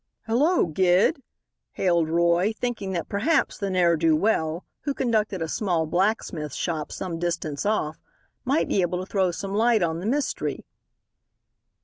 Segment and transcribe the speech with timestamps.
[0.25, 1.21] "Hello, Gid,"
[1.73, 6.91] hailed Roy, thinking that perhaps the ne'er do well, who conducted a small blacksmith shop
[6.91, 8.01] some distance off,
[8.43, 10.65] might be able to throw some light on the mystery.